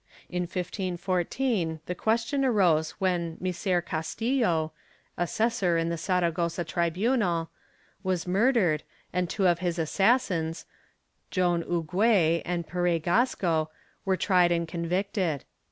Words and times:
In 0.31 0.41
1514 0.49 1.79
the 1.85 1.93
question 1.93 2.43
arose 2.43 2.93
when 2.97 3.37
Micer 3.37 3.85
Castillo, 3.85 4.73
assessor 5.15 5.77
in 5.77 5.89
the 5.89 5.95
Saragossa 5.95 6.63
tribunal, 6.63 7.51
was 8.01 8.25
murdered, 8.25 8.81
and 9.13 9.29
two 9.29 9.45
of 9.47 9.59
his 9.59 9.77
assassins, 9.77 10.65
Joan 11.29 11.61
Uguet 11.65 12.41
and 12.45 12.65
Pere 12.65 12.97
Gasco, 12.97 13.69
were 14.03 14.17
tried 14.17 14.51
and 14.51 14.67
convicted. 14.67 15.45